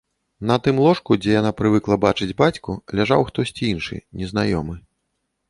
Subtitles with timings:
[0.51, 4.75] На тым ложку, дзе яна прывыкла бачыць бацьку, ляжаў хтосьці іншы, незнаёмы.